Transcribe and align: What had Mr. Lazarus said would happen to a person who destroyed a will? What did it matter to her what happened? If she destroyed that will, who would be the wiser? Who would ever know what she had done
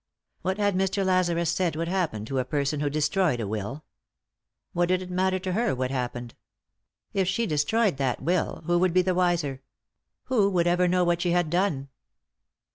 What 0.41 0.57
had 0.57 0.73
Mr. 0.73 1.05
Lazarus 1.05 1.51
said 1.51 1.75
would 1.75 1.87
happen 1.87 2.25
to 2.25 2.39
a 2.39 2.43
person 2.43 2.79
who 2.79 2.89
destroyed 2.89 3.39
a 3.39 3.45
will? 3.47 3.83
What 4.73 4.87
did 4.87 5.03
it 5.03 5.11
matter 5.11 5.37
to 5.37 5.51
her 5.51 5.75
what 5.75 5.91
happened? 5.91 6.33
If 7.13 7.27
she 7.27 7.45
destroyed 7.45 7.97
that 7.97 8.19
will, 8.19 8.63
who 8.65 8.79
would 8.79 8.93
be 8.95 9.03
the 9.03 9.13
wiser? 9.13 9.61
Who 10.23 10.49
would 10.49 10.65
ever 10.65 10.87
know 10.87 11.03
what 11.03 11.21
she 11.21 11.33
had 11.33 11.51
done 11.51 11.89